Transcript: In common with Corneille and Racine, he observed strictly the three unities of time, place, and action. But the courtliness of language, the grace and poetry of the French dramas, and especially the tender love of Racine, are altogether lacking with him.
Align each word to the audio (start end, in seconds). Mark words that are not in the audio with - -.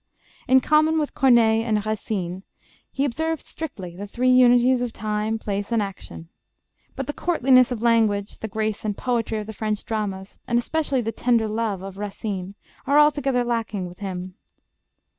In 0.47 0.61
common 0.61 0.97
with 0.97 1.13
Corneille 1.13 1.63
and 1.63 1.85
Racine, 1.85 2.41
he 2.91 3.05
observed 3.05 3.45
strictly 3.45 3.95
the 3.95 4.07
three 4.07 4.31
unities 4.31 4.81
of 4.81 4.91
time, 4.91 5.37
place, 5.37 5.71
and 5.71 5.79
action. 5.79 6.29
But 6.95 7.05
the 7.05 7.13
courtliness 7.13 7.71
of 7.71 7.83
language, 7.83 8.39
the 8.39 8.47
grace 8.47 8.83
and 8.83 8.97
poetry 8.97 9.37
of 9.37 9.45
the 9.45 9.53
French 9.53 9.85
dramas, 9.85 10.39
and 10.47 10.57
especially 10.57 11.01
the 11.01 11.11
tender 11.11 11.47
love 11.47 11.83
of 11.83 11.99
Racine, 11.99 12.55
are 12.87 12.97
altogether 12.97 13.43
lacking 13.43 13.85
with 13.87 13.99
him. 13.99 14.33